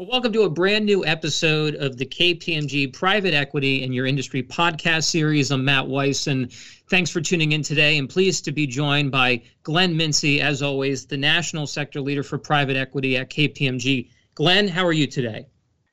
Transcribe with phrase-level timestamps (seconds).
[0.00, 4.42] Well, welcome to a brand new episode of the KPMG Private Equity in Your Industry
[4.42, 5.50] podcast series.
[5.50, 6.50] I'm Matt Weiss, and
[6.88, 7.98] thanks for tuning in today.
[7.98, 12.38] And pleased to be joined by Glenn Mincey, as always, the national sector leader for
[12.38, 14.08] private equity at KPMG.
[14.36, 15.44] Glenn, how are you today?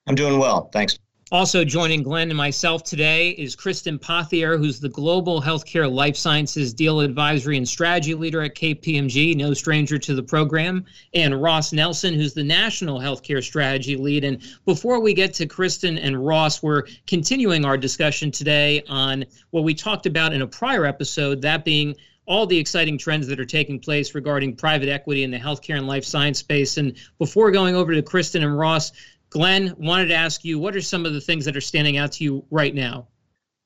[0.08, 0.70] I'm doing well.
[0.72, 0.98] Thanks.
[1.30, 6.74] Also joining Glenn and myself today is Kristen Pothier, who's the Global Healthcare Life Sciences
[6.74, 12.14] Deal Advisory and Strategy Leader at KPMG, no stranger to the program, and Ross Nelson,
[12.14, 14.24] who's the National Healthcare Strategy Lead.
[14.24, 19.66] And before we get to Kristen and Ross, we're continuing our discussion today on what
[19.66, 21.94] we talked about in a prior episode, that being
[22.26, 25.88] all the exciting trends that are taking place regarding private equity in the healthcare and
[25.88, 26.78] life science space.
[26.78, 28.92] And before going over to Kristen and Ross,
[29.30, 32.12] Glenn, wanted to ask you what are some of the things that are standing out
[32.14, 33.08] to you right now?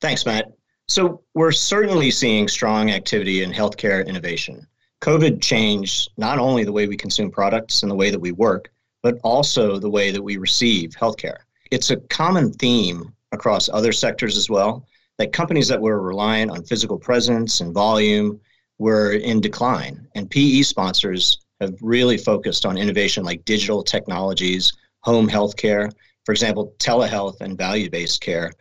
[0.01, 0.51] Thanks, Matt.
[0.87, 4.67] So, we're certainly seeing strong activity in healthcare innovation.
[5.01, 8.71] COVID changed not only the way we consume products and the way that we work,
[9.01, 11.37] but also the way that we receive healthcare.
[11.71, 14.85] It's a common theme across other sectors as well
[15.17, 18.39] that companies that were reliant on physical presence and volume
[18.77, 20.07] were in decline.
[20.15, 24.73] And PE sponsors have really focused on innovation like digital technologies
[25.03, 25.89] home health care,
[26.25, 28.51] for example, telehealth and value based care.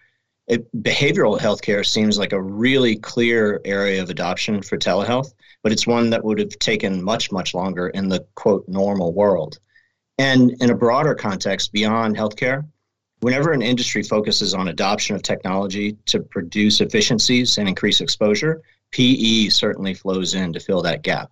[0.48, 5.70] It, behavioral health care seems like a really clear area of adoption for telehealth, but
[5.70, 9.58] it's one that would have taken much, much longer in the quote normal world.
[10.18, 12.66] And in a broader context beyond healthcare,
[13.20, 18.60] whenever an industry focuses on adoption of technology to produce efficiencies and increase exposure,
[18.92, 21.30] PE certainly flows in to fill that gap.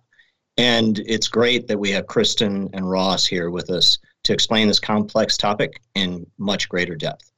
[0.57, 3.97] And it's great that we have Kristen and Ross here with us
[4.29, 7.31] to explain this complex topic in much greater depth.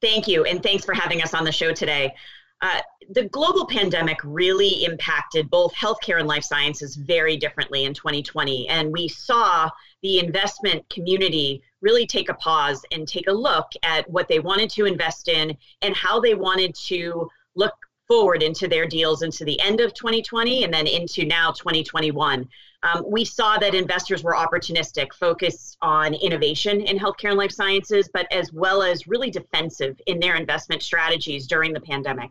[0.00, 2.14] Thank you, and thanks for having us on the show today.
[2.62, 2.80] Uh,
[3.10, 8.68] the global pandemic really impacted both healthcare and life sciences very differently in 2020.
[8.68, 9.68] And we saw
[10.02, 14.70] the investment community really take a pause and take a look at what they wanted
[14.70, 17.74] to invest in and how they wanted to look
[18.06, 22.48] forward into their deals into the end of 2020 and then into now 2021.
[22.82, 28.08] Um, we saw that investors were opportunistic, focused on innovation in healthcare and life sciences,
[28.12, 32.30] but as well as really defensive in their investment strategies during the pandemic.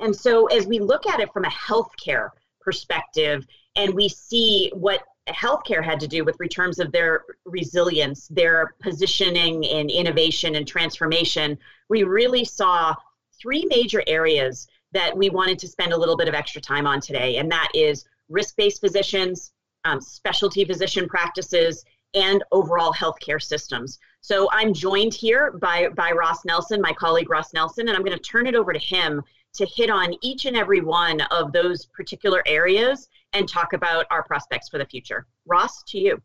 [0.00, 3.46] And so, as we look at it from a healthcare perspective,
[3.76, 9.64] and we see what healthcare had to do with returns of their resilience, their positioning
[9.64, 11.56] in innovation and transformation,
[11.88, 12.94] we really saw
[13.40, 17.00] three major areas that we wanted to spend a little bit of extra time on
[17.00, 19.52] today, and that is risk based physicians,
[19.84, 21.84] um, specialty physician practices,
[22.14, 23.98] and overall healthcare systems.
[24.20, 28.16] So I'm joined here by, by Ross Nelson, my colleague Ross Nelson, and I'm going
[28.16, 29.20] to turn it over to him
[29.54, 34.22] to hit on each and every one of those particular areas and talk about our
[34.22, 35.26] prospects for the future.
[35.46, 36.22] Ross, to you.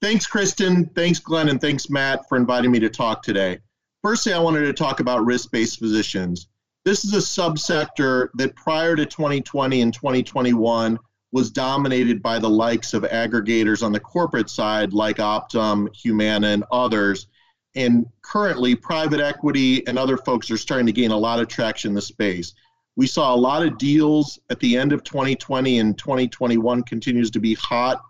[0.00, 0.86] Thanks, Kristen.
[0.94, 3.58] Thanks, Glenn, and thanks, Matt, for inviting me to talk today.
[4.02, 6.48] Firstly, I wanted to talk about risk based physicians.
[6.88, 10.98] This is a subsector that prior to 2020 and 2021
[11.32, 16.64] was dominated by the likes of aggregators on the corporate side like Optum, Humana, and
[16.72, 17.26] others.
[17.74, 21.90] And currently, private equity and other folks are starting to gain a lot of traction
[21.90, 22.54] in the space.
[22.96, 27.38] We saw a lot of deals at the end of 2020 and 2021 continues to
[27.38, 28.02] be hot.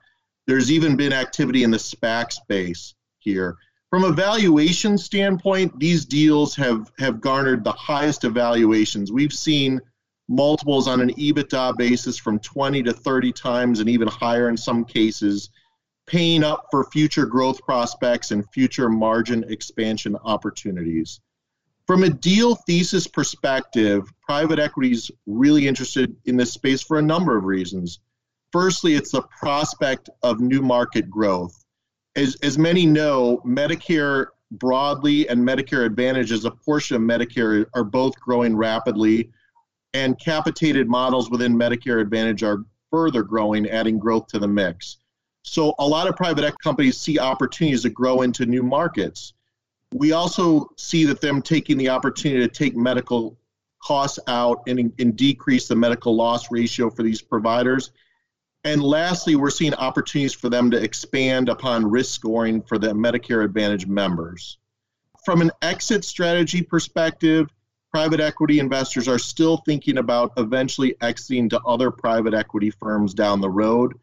[0.46, 3.56] There's even been activity in the SPAC space here.
[3.90, 9.10] From a valuation standpoint, these deals have, have garnered the highest evaluations.
[9.10, 9.80] We've seen
[10.28, 14.84] multiples on an EBITDA basis from 20 to 30 times and even higher in some
[14.84, 15.48] cases,
[16.06, 21.20] paying up for future growth prospects and future margin expansion opportunities.
[21.86, 27.02] From a deal thesis perspective, private equity is really interested in this space for a
[27.02, 28.00] number of reasons.
[28.52, 31.57] Firstly, it's the prospect of new market growth.
[32.18, 37.84] As, as many know, Medicare broadly and Medicare Advantage as a portion of Medicare are
[37.84, 39.30] both growing rapidly
[39.94, 44.96] and capitated models within Medicare Advantage are further growing, adding growth to the mix.
[45.42, 49.34] So a lot of private companies see opportunities to grow into new markets.
[49.94, 53.38] We also see that them taking the opportunity to take medical
[53.80, 57.92] costs out and, and decrease the medical loss ratio for these providers.
[58.68, 63.42] And lastly, we're seeing opportunities for them to expand upon risk scoring for the Medicare
[63.42, 64.58] Advantage members.
[65.24, 67.48] From an exit strategy perspective,
[67.90, 73.40] private equity investors are still thinking about eventually exiting to other private equity firms down
[73.40, 73.94] the road.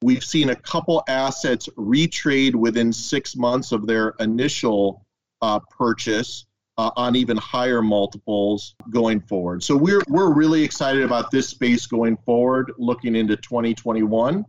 [0.00, 5.04] We've seen a couple assets retrade within six months of their initial
[5.42, 9.62] uh, purchase uh, on even higher multiples going forward.
[9.62, 14.44] So we're we're really excited about this space going forward, looking into 2021.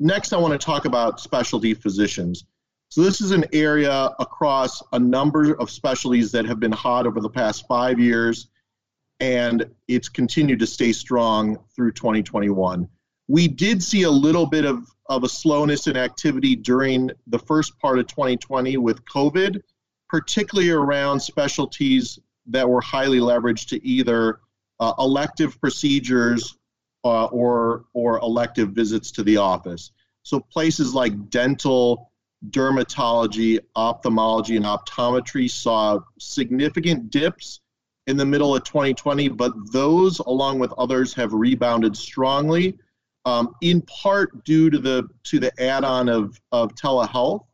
[0.00, 2.44] Next, I want to talk about specialty physicians.
[2.88, 7.20] So this is an area across a number of specialties that have been hot over
[7.20, 8.48] the past five years,
[9.18, 12.88] and it's continued to stay strong through 2021.
[13.26, 17.78] We did see a little bit of, of a slowness in activity during the first
[17.80, 19.60] part of 2020 with COVID,
[20.14, 24.38] particularly around specialties that were highly leveraged to either
[24.78, 26.56] uh, elective procedures
[27.04, 29.90] uh, or, or elective visits to the office.
[30.22, 32.12] So places like dental,
[32.50, 37.58] dermatology, ophthalmology, and optometry saw significant dips
[38.06, 42.78] in the middle of 2020, but those, along with others, have rebounded strongly,
[43.24, 47.46] um, in part due to the to the add-on of of telehealth.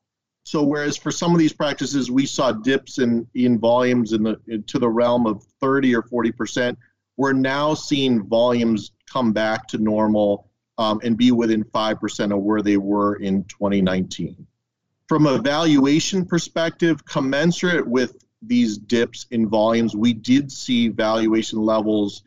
[0.45, 4.63] So, whereas for some of these practices, we saw dips in in volumes in the
[4.67, 6.79] to the realm of 30 or 40 percent,
[7.17, 12.41] we're now seeing volumes come back to normal um, and be within five percent of
[12.41, 14.47] where they were in 2019.
[15.09, 22.23] From a valuation perspective, commensurate with these dips in volumes, we did see valuation levels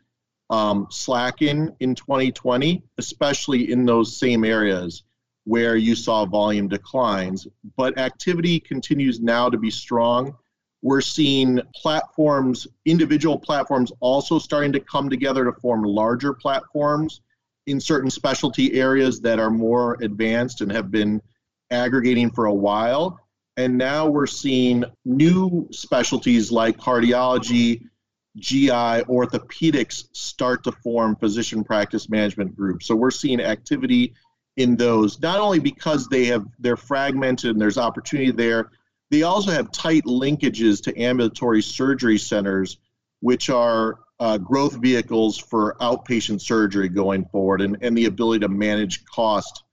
[0.50, 5.02] um, slacken in 2020, especially in those same areas
[5.44, 7.46] where you saw volume declines.
[7.76, 10.36] But activity continues now to be strong.
[10.82, 17.20] We're seeing platforms, individual platforms, also starting to come together to form larger platforms
[17.66, 21.22] in certain specialty areas that are more advanced and have been
[21.70, 23.18] aggregating for a while.
[23.56, 27.88] And now we're seeing new specialties like cardiology,
[28.36, 28.68] GI,
[29.08, 32.86] orthopedics start to form physician practice management groups.
[32.86, 34.14] So we're seeing activity
[34.56, 38.70] in those, not only because they have they're fragmented and there's opportunity there,
[39.10, 42.78] they also have tight linkages to ambulatory surgery centers,
[43.20, 48.48] which are uh, growth vehicles for outpatient surgery going forward and, and the ability to
[48.48, 49.64] manage cost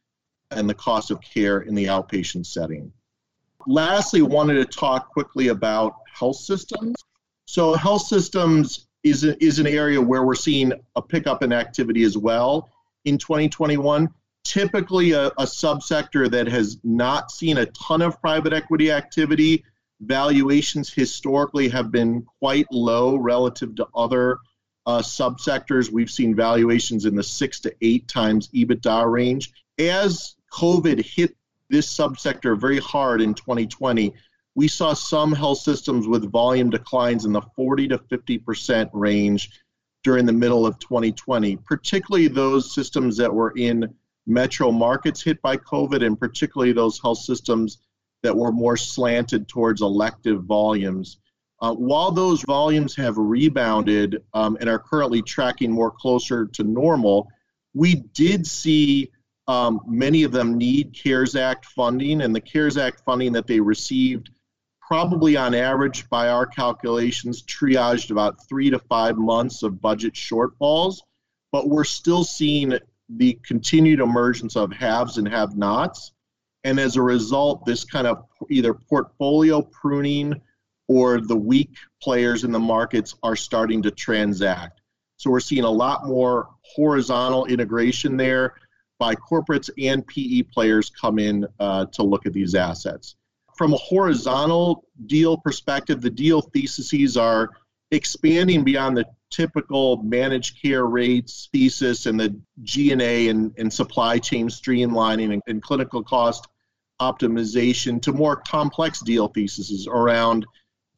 [0.49, 2.91] and the cost of care in the outpatient setting.
[3.67, 6.95] Lastly, wanted to talk quickly about health systems.
[7.45, 12.03] So, health systems is, a, is an area where we're seeing a pickup in activity
[12.03, 12.69] as well
[13.05, 14.09] in 2021.
[14.43, 19.63] Typically, a, a subsector that has not seen a ton of private equity activity.
[20.01, 24.39] Valuations historically have been quite low relative to other
[24.85, 25.91] uh, subsectors.
[25.91, 29.51] We've seen valuations in the six to eight times EBITDA range.
[29.79, 31.35] As COVID hit
[31.69, 34.13] this subsector very hard in 2020,
[34.55, 39.61] we saw some health systems with volume declines in the 40 to 50% range
[40.03, 43.93] during the middle of 2020, particularly those systems that were in
[44.31, 47.79] metro markets hit by COVID, and particularly those health systems
[48.23, 51.17] that were more slanted towards elective volumes.
[51.61, 57.27] Uh, while those volumes have rebounded um, and are currently tracking more closer to normal,
[57.73, 59.11] we did see
[59.47, 63.59] um, many of them need CARES Act funding, and the CARES Act funding that they
[63.59, 64.31] received,
[64.81, 71.01] probably on average, by our calculations, triaged about three to five months of budget shortfalls.
[71.51, 72.77] But we're still seeing
[73.17, 76.11] the continued emergence of haves and have nots.
[76.63, 80.39] And as a result, this kind of either portfolio pruning
[80.87, 84.81] or the weak players in the markets are starting to transact.
[85.17, 88.55] So we're seeing a lot more horizontal integration there
[88.99, 93.15] by corporates and PE players come in uh, to look at these assets.
[93.57, 97.49] From a horizontal deal perspective, the deal theses are
[97.91, 104.47] expanding beyond the typical managed care rates thesis and the G&A and, and supply chain
[104.47, 106.47] streamlining and, and clinical cost
[106.99, 110.45] optimization to more complex deal theses around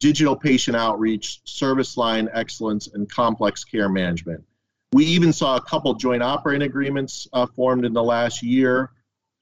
[0.00, 4.44] digital patient outreach, service line excellence, and complex care management.
[4.92, 8.90] We even saw a couple joint operating agreements uh, formed in the last year.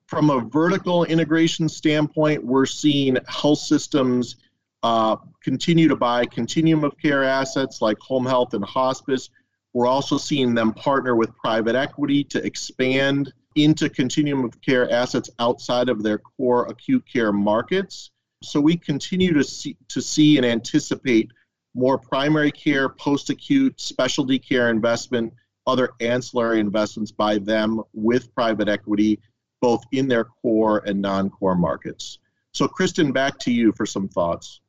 [0.06, 4.36] From a vertical integration standpoint, we're seeing health systems
[4.82, 9.30] uh, continue to buy continuum of care assets like home health and hospice.
[9.72, 15.30] We're also seeing them partner with private equity to expand into continuum of care assets
[15.38, 18.10] outside of their core acute care markets.
[18.42, 21.30] So we continue to see, to see and anticipate
[21.74, 25.32] more primary care, post acute, specialty care investment
[25.66, 29.20] other ancillary investments by them with private equity,
[29.60, 32.18] both in their core and non core markets.
[32.52, 34.60] So, Kristen, back to you for some thoughts.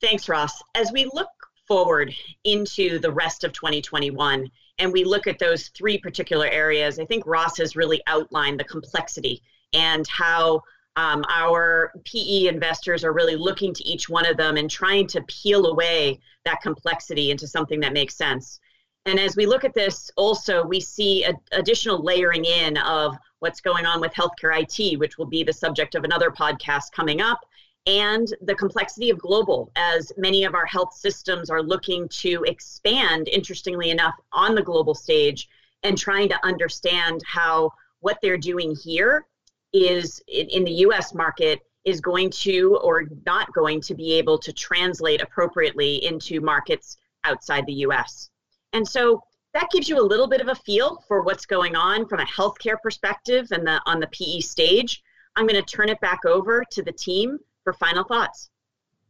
[0.00, 0.62] Thanks, Ross.
[0.74, 1.28] As we look
[1.66, 2.14] forward
[2.44, 7.26] into the rest of 2021 and we look at those three particular areas, I think
[7.26, 10.62] Ross has really outlined the complexity and how
[10.96, 15.22] um, our PE investors are really looking to each one of them and trying to
[15.22, 18.60] peel away that complexity into something that makes sense.
[19.04, 23.60] And as we look at this, also, we see a, additional layering in of what's
[23.60, 27.40] going on with healthcare IT, which will be the subject of another podcast coming up,
[27.86, 33.28] and the complexity of global as many of our health systems are looking to expand,
[33.28, 35.48] interestingly enough, on the global stage
[35.82, 39.26] and trying to understand how what they're doing here
[39.72, 44.52] is in, the US market is going to or not going to be able to
[44.52, 48.30] translate appropriately into markets outside the US.
[48.72, 49.22] And so
[49.54, 52.24] that gives you a little bit of a feel for what's going on from a
[52.24, 55.02] healthcare perspective and the on the PE stage.
[55.36, 58.48] I'm going to turn it back over to the team for final thoughts.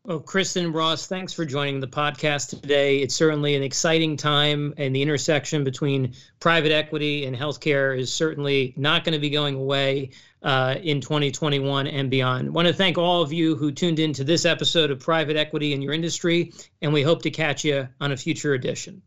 [0.05, 2.99] Well, Kristen Ross, thanks for joining the podcast today.
[2.99, 8.75] It's certainly an exciting time, and the intersection between private equity and healthcare is certainly
[8.77, 10.11] not going to be going away
[10.43, 12.49] uh, in 2021 and beyond.
[12.49, 15.37] I want to thank all of you who tuned in to this episode of Private
[15.37, 19.03] Equity in Your Industry, and we hope to catch you on a future edition.